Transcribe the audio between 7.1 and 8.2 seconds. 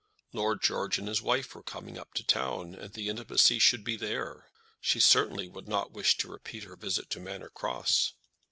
to Manor Cross.